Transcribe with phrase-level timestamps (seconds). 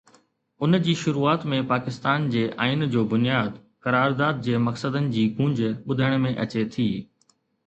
[0.67, 6.17] ان جي شروعات ۾ پاڪستان جي آئين جو بنياد، قرارداد جي مقصدن جي گونج ٻڌڻ
[6.27, 6.89] ۾ اچي ٿي.